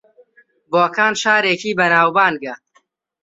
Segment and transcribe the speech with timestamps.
[0.71, 2.53] بۆکان شارێکی بەناوبانگە